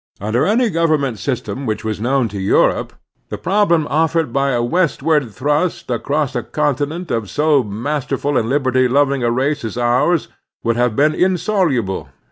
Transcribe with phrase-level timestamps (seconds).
[0.19, 2.93] Under any governmental system which was known to Europe,
[3.29, 8.49] the problem offered by the westward thrust, across a continent, of so master ful and
[8.49, 10.27] liberty loving a race as ours
[10.63, 12.09] would have been insoluble.